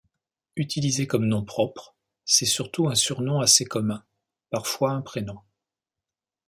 [0.55, 1.93] Utilisé comme nom propre,
[2.25, 4.03] c'est surtout un surnom assez commun,
[4.49, 5.37] parfois un prénom.